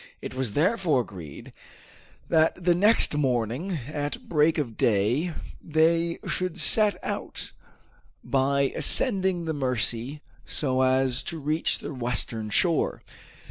[0.19, 1.53] It was therefore agreed
[2.27, 5.31] that the next morning at break of day,
[5.61, 7.51] they should set out,
[8.23, 13.03] by ascending the Mercy so as to reach the western shore.